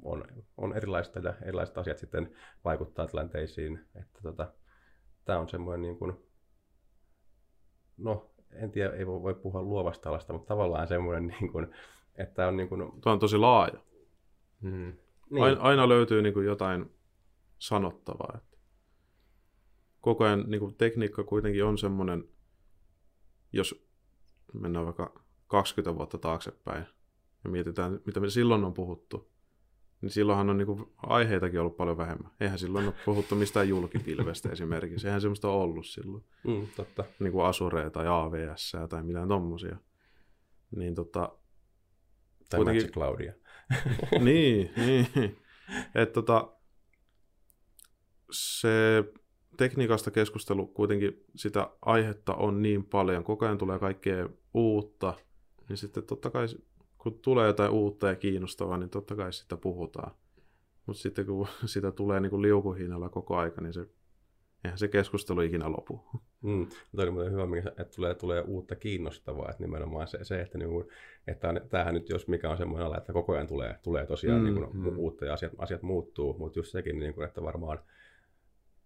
[0.02, 0.24] on,
[0.56, 2.32] on erilaista ja erilaiset asiat sitten
[2.64, 3.80] vaikuttaa tilanteisiin.
[3.94, 4.52] Että tota,
[5.24, 6.16] tämä on semmoinen niin kuin,
[7.96, 11.74] no en tiedä, ei voi puhua luovasta alasta, mutta tavallaan semmoinen, niin kuin,
[12.14, 13.00] että on niin kuin...
[13.00, 13.78] Tuo on tosi laaja.
[14.62, 14.92] Hmm.
[15.30, 15.44] Niin.
[15.44, 16.90] Aina, aina löytyy niin kuin jotain
[17.58, 18.34] sanottavaa.
[18.36, 18.58] Että
[20.00, 22.24] koko ajan niin kuin tekniikka kuitenkin on semmoinen,
[23.52, 23.88] jos
[24.52, 26.86] mennään vaikka 20 vuotta taaksepäin
[27.44, 29.30] ja mietitään, mitä me silloin on puhuttu,
[30.00, 32.30] niin silloinhan on niin kuin aiheitakin ollut paljon vähemmän.
[32.40, 35.06] Eihän silloin ole puhuttu mistään julkipilvestä esimerkiksi.
[35.06, 36.24] Eihän semmoista ollut silloin.
[36.46, 37.04] Mm, totta.
[37.18, 39.76] Niin kuin Azure tai AVS tai mitään tommosia.
[40.76, 41.38] Niin tota...
[42.50, 42.82] Tai kuitenkin...
[42.82, 43.32] Magic Cloudia.
[44.24, 45.36] niin, niin.
[45.94, 46.52] Että tota,
[48.30, 49.04] se
[49.56, 53.24] tekniikasta keskustelu kuitenkin sitä aihetta on niin paljon.
[53.24, 55.14] Koko ajan tulee kaikkea uutta–
[55.68, 56.46] niin sitten totta kai,
[56.98, 60.14] kun tulee jotain uutta ja kiinnostavaa, niin totta kai sitä puhutaan.
[60.86, 63.86] Mutta sitten kun sitä tulee niin kuin liukuhinnalla koko aika, niin se,
[64.64, 66.00] eihän se keskustelu ikinä lopu.
[66.42, 66.66] Mm.
[66.68, 70.70] Tuo oli muuten hyvä, että tulee, tulee uutta kiinnostavaa, että nimenomaan se, se että, niin
[70.70, 70.88] kuin,
[71.26, 74.44] että tämähän nyt jos mikä on semmoinen ala, että koko ajan tulee, tulee tosiaan mm,
[74.44, 74.98] niin kuin, mm.
[74.98, 77.78] uutta ja asiat, asiat muuttuu, mutta just sekin, niin kuin, että varmaan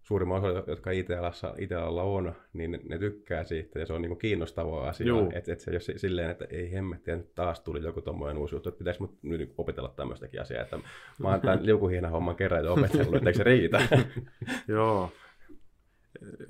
[0.03, 4.17] suurimman osa, jotka IT-alassa, IT-alalla on, niin ne, ne tykkää siitä ja se on niin
[4.17, 5.13] kiinnostava asia.
[5.33, 8.55] Että et se ei ole silleen, että ei hemmettiä, nyt taas tuli joku tommoinen uusi
[8.55, 10.61] juttu, että pitäisi mut nyt niinku opetella tämmöistäkin asiaa.
[10.61, 10.79] Että
[11.19, 13.87] mä oon tämän liukuhiina homman kerran jo opetellut, että eikö se riitä?
[14.67, 15.11] Joo.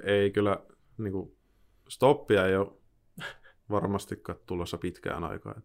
[0.03, 0.59] Ei kyllä,
[0.97, 1.35] niin kuin,
[1.87, 2.67] stoppia ei ole
[3.69, 5.61] varmastikaan tulossa pitkään aikaa.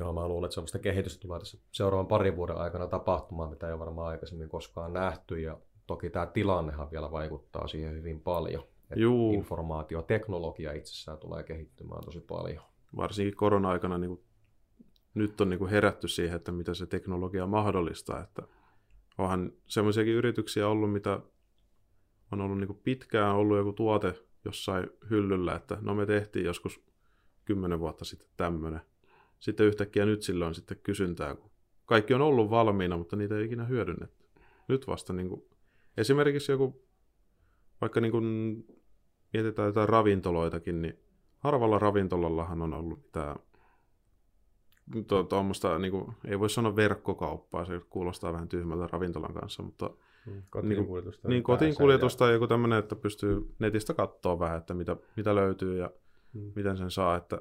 [0.00, 3.50] Joo, mä luulen, että se on sitä kehitystä tulee tässä seuraavan parin vuoden aikana tapahtumaan,
[3.50, 5.40] mitä ei ole varmaan aikaisemmin koskaan nähty.
[5.40, 5.58] Ja
[5.90, 8.64] toki tämä tilannehan vielä vaikuttaa siihen hyvin paljon.
[8.96, 9.32] Juu.
[9.32, 12.64] Informaatioteknologia itsessään tulee kehittymään tosi paljon.
[12.96, 14.20] Varsinkin korona-aikana niin kuin,
[15.14, 18.20] nyt on niin kuin herätty siihen, että mitä se teknologia mahdollistaa.
[18.20, 18.42] Että
[19.18, 21.20] onhan semmoisiakin yrityksiä ollut, mitä
[22.32, 26.80] on ollut niin kuin pitkään ollut joku tuote jossain hyllyllä, että no me tehtiin joskus
[27.44, 28.80] kymmenen vuotta sitten tämmöinen.
[29.38, 31.50] Sitten yhtäkkiä nyt sillä on sitten kysyntää, kun
[31.86, 34.26] kaikki on ollut valmiina, mutta niitä ei ikinä hyödynnetty.
[34.68, 35.49] Nyt vasta niin kuin
[35.96, 36.82] Esimerkiksi joku,
[37.80, 38.24] vaikka niin kuin
[39.32, 40.98] mietitään jotain ravintoloitakin, niin
[41.38, 43.36] harvalla ravintolallahan on ollut mitään
[45.28, 49.90] tuommoista, niin kuin, ei voi sanoa verkkokauppaa, se kuulostaa vähän tyhmältä ravintolan kanssa, mutta
[50.26, 54.96] mm, kotiinkuljetusta, niin, niin, kotiinkuljetusta ja joku tämmöinen, että pystyy netistä katsoa vähän, että mitä,
[55.16, 55.90] mitä löytyy ja
[56.32, 56.52] mm.
[56.54, 57.40] miten sen saa, että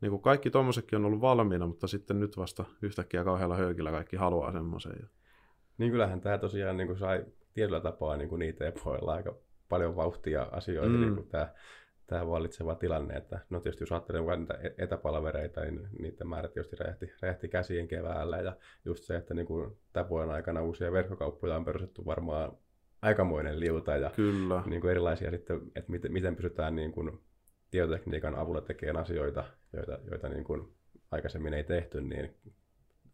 [0.00, 4.16] niin kuin kaikki tuommoisetkin on ollut valmiina, mutta sitten nyt vasta yhtäkkiä kauhealla höykillä kaikki
[4.16, 5.08] haluaa semmoisen.
[5.78, 7.24] Niin kyllähän tämä tosiaan niin kuin sai
[7.58, 9.34] tietyllä tapaa niin kuin niitä epoilla aika
[9.68, 11.00] paljon vauhtia asioita, mm.
[11.00, 11.48] niin kuin tämä,
[12.06, 16.48] tämä vallitseva tilanne, että no tietysti jos ajattelee vain niitä e-, etäpalvereita, niin niiden määrä
[16.48, 20.92] tietysti räjähti, räjähti käsiin keväällä ja just se, että niin kuin tämän vuoden aikana uusia
[20.92, 22.52] verkkokauppoja on perustettu varmaan
[23.02, 24.62] aikamoinen liuta ja Kyllä.
[24.66, 27.20] niin kuin erilaisia sitten, että miten, miten pystytään niin kuin
[27.70, 30.68] tietotekniikan avulla tekemään asioita, joita, joita niin kuin
[31.10, 32.34] aikaisemmin ei tehty, niin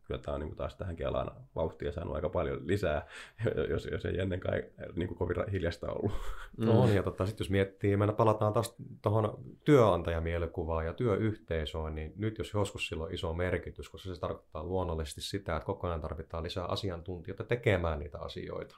[0.05, 3.07] kyllä tämä on niin kuin taas tähän Kelaan vauhtia saanut aika paljon lisää,
[3.71, 4.65] jos, jos ei ennen kai
[4.97, 6.13] niin kuin kovin hiljasta ollut.
[6.57, 12.13] No on, ja tota, sitten jos miettii, me palataan taas tuohon työnantajamielikuvaan ja työyhteisöön, niin
[12.17, 16.01] nyt jos joskus sillä on iso merkitys, koska se tarkoittaa luonnollisesti sitä, että koko ajan
[16.01, 18.77] tarvitaan lisää asiantuntijoita tekemään niitä asioita.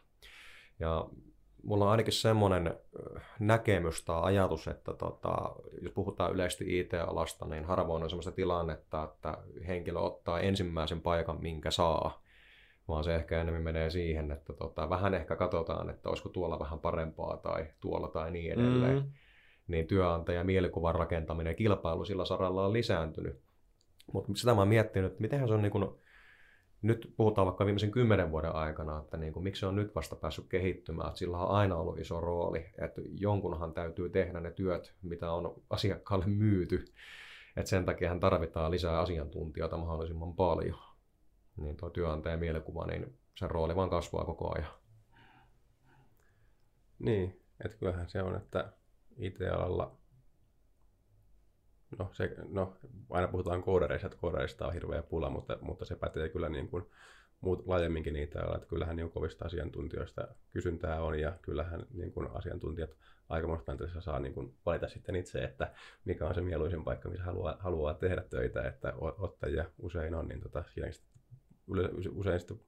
[0.78, 1.08] Ja
[1.62, 2.74] mulla on ainakin semmoinen
[3.38, 9.38] näkemys tai ajatus, että tota, jos puhutaan yleisesti IT-alasta, niin harvoin on semmoista tilannetta, että
[9.66, 12.22] henkilö ottaa ensimmäisen paikan, minkä saa,
[12.88, 16.78] vaan se ehkä enemmän menee siihen, että tota, vähän ehkä katsotaan, että olisiko tuolla vähän
[16.78, 18.96] parempaa tai tuolla tai niin edelleen.
[18.96, 19.10] Mm.
[19.68, 23.40] Niin työnantaja mielikuvan rakentaminen ja kilpailu sillä saralla on lisääntynyt.
[24.12, 25.88] Mutta sitä mä oon miettinyt, että mitenhän se on niin kuin
[26.86, 30.16] nyt puhutaan vaikka viimeisen kymmenen vuoden aikana, että niin kuin, miksi se on nyt vasta
[30.16, 34.94] päässyt kehittymään, että sillä on aina ollut iso rooli, että jonkunhan täytyy tehdä ne työt,
[35.02, 36.84] mitä on asiakkaalle myyty,
[37.56, 40.78] että sen takia tarvitaan lisää asiantuntijoita mahdollisimman paljon.
[41.56, 44.70] Niin tuo työnantajan mielikuva, niin sen rooli vaan kasvaa koko ajan.
[46.98, 48.72] Niin, että kyllähän se on, että
[49.16, 49.96] IT-alalla
[51.98, 52.76] no, se, no,
[53.10, 56.86] aina puhutaan koodareista, että koodareista on hirveä pula, mutta, mutta se pätee kyllä niin kuin
[57.40, 62.90] muut laajemminkin niitä, että kyllähän niin kovista asiantuntijoista kysyntää on ja kyllähän niin kuin asiantuntijat
[63.28, 65.72] aika monesta saa niin kuin valita sitten itse, että
[66.04, 70.40] mikä on se mieluisin paikka, missä haluaa, haluaa tehdä töitä, että ottajia usein on, niin
[70.40, 70.90] tota, siinä
[72.10, 72.60] usein sitten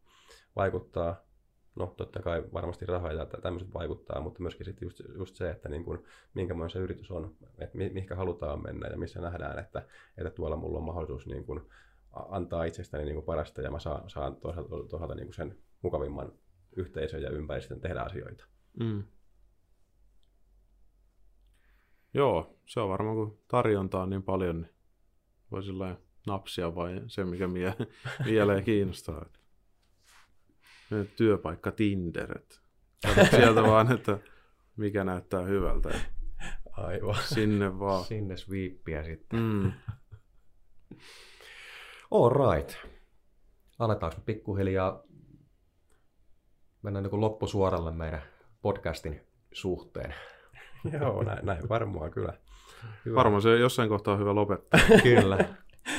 [0.56, 1.27] vaikuttaa
[1.74, 5.68] no totta kai varmasti raha ja tämmöiset vaikuttaa, mutta myöskin sitten just, just se, että
[5.68, 6.04] niin kuin,
[6.34, 10.56] minkälainen se yritys on, että mi, mihinkä halutaan mennä ja missä nähdään, että, että tuolla
[10.56, 11.60] mulla on mahdollisuus niin kuin,
[12.12, 16.32] antaa itsestäni niin kuin parasta ja mä saan, saan toisaalta, toisaalta niin kuin sen mukavimman
[16.76, 18.44] yhteisön ja ympäristön tehdä asioita.
[18.80, 19.02] Mm.
[22.14, 24.70] Joo, se on varmaan kun tarjontaa on niin paljon, niin
[25.50, 25.62] voi
[26.26, 27.74] napsia vai se, mikä mie,
[28.24, 29.26] mieleen kiinnostaa
[31.16, 32.38] työpaikka Tinder.
[33.30, 34.18] sieltä vaan, että
[34.76, 35.88] mikä näyttää hyvältä.
[36.72, 37.16] Aivan.
[37.24, 38.04] Sinne vaan.
[38.04, 39.40] Sinne sweeppiä sitten.
[39.40, 39.72] Mm.
[42.10, 42.76] All right.
[43.78, 45.02] Aletaanko pikkuhiljaa
[46.82, 48.22] mennä niin loppusuoralle meidän
[48.62, 49.20] podcastin
[49.52, 50.14] suhteen?
[51.00, 52.38] Joo, näin, näin varmaan kyllä.
[53.04, 53.14] Hyvä.
[53.14, 54.80] Varmaan se jossain kohtaa on hyvä lopettaa.
[55.02, 55.38] kyllä.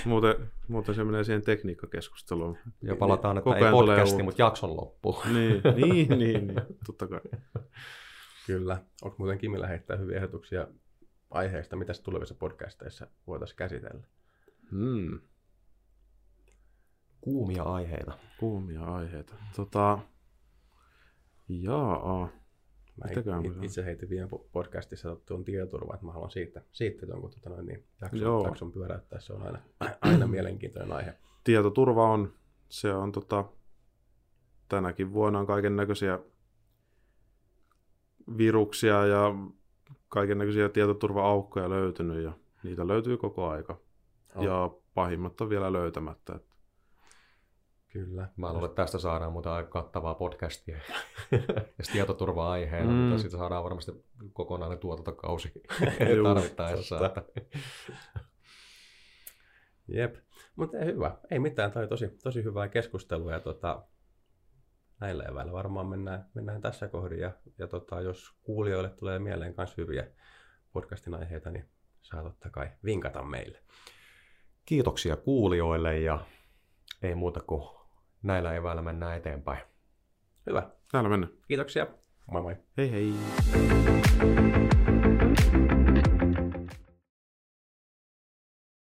[0.06, 2.58] Muuten, muuten se menee siihen tekniikkakeskusteluun.
[2.82, 5.22] Ja palataan, että ei podcasti, mutta jakson loppu.
[5.34, 7.22] Niin, niin, niin, niin, totta kai.
[8.48, 8.84] Kyllä.
[9.02, 10.68] Onko muuten Kimillä heittää hyviä ehdotuksia
[11.30, 14.04] aiheesta, mitä tulevissa podcasteissa voitaisiin käsitellä?
[14.72, 15.20] Hmm.
[17.22, 18.18] Kuumia aiheita.
[18.40, 19.34] Kuumia aiheita.
[19.56, 20.00] Tota,
[21.50, 22.30] jaa.
[23.00, 27.50] Mä it, itse heitin viime podcastissa tuon tietoturva, että mä haluan siitä, siitä jonkun tota
[27.50, 29.20] noin, niin, jakson, jakson pyöräyttää.
[29.20, 29.60] Se on aina,
[30.02, 31.14] aina mielenkiintoinen aihe.
[31.44, 32.34] Tietoturva on,
[32.70, 33.46] se on tota,
[34.68, 36.20] tänäkin vuonna on kaiken näköisiä
[38.38, 39.36] viruksia ja
[40.10, 42.32] kaiken näköisiä tietoturva-aukkoja löytynyt ja
[42.64, 43.78] niitä löytyy koko aika.
[44.36, 44.44] Oh.
[44.44, 46.40] Ja pahimmat on vielä löytämättä.
[47.90, 48.30] Kyllä.
[48.38, 50.78] Mä luulen, että tästä saadaan muuta aika kattavaa podcastia
[51.78, 52.98] ja tietoturva-aiheena, mm.
[52.98, 53.92] mutta siitä saadaan varmasti
[54.34, 55.52] kokonainen tuotantokausi
[56.24, 57.06] tarvittaessa.
[57.06, 57.24] Että...
[59.88, 60.16] Jep,
[60.56, 61.18] mutta hyvä.
[61.32, 63.84] Ei mitään, tämä oli tosi, tosi hyvää keskustelua ja tota,
[65.00, 69.78] näillä eväillä varmaan mennään, mennään tässä kohdin ja, ja tota, jos kuulijoille tulee mieleen myös
[69.78, 70.08] hyviä
[70.74, 71.70] podcastin aiheita, niin
[72.02, 73.60] saa totta kai vinkata meille.
[74.66, 76.26] Kiitoksia kuulijoille ja
[77.02, 77.79] ei muuta kuin
[78.24, 79.60] näillä eväillä mennään eteenpäin.
[80.50, 80.70] Hyvä.
[80.92, 81.34] Täällä mennään.
[81.48, 81.88] Kiitoksia.
[82.32, 82.56] Moi moi.
[82.78, 83.14] Hei hei.